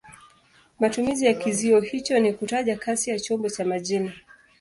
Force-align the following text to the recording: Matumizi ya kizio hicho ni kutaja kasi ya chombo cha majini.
Matumizi 0.79 1.25
ya 1.25 1.33
kizio 1.33 1.79
hicho 1.79 2.19
ni 2.19 2.33
kutaja 2.33 2.77
kasi 2.77 3.09
ya 3.09 3.19
chombo 3.19 3.49
cha 3.49 3.65
majini. 3.65 4.11